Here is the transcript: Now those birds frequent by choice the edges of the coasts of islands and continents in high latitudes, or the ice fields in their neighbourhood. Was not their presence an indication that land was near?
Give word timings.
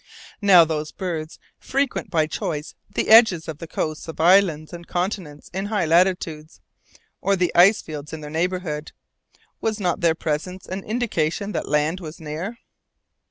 Now 0.41 0.65
those 0.65 0.91
birds 0.91 1.37
frequent 1.59 2.09
by 2.09 2.25
choice 2.25 2.73
the 2.89 3.09
edges 3.09 3.47
of 3.47 3.59
the 3.59 3.67
coasts 3.67 4.07
of 4.07 4.19
islands 4.19 4.73
and 4.73 4.87
continents 4.87 5.51
in 5.53 5.67
high 5.67 5.85
latitudes, 5.85 6.59
or 7.21 7.35
the 7.35 7.53
ice 7.53 7.83
fields 7.83 8.11
in 8.11 8.21
their 8.21 8.31
neighbourhood. 8.31 8.93
Was 9.61 9.79
not 9.79 10.01
their 10.01 10.15
presence 10.15 10.65
an 10.65 10.83
indication 10.85 11.51
that 11.51 11.69
land 11.69 11.99
was 11.99 12.19
near? 12.19 12.57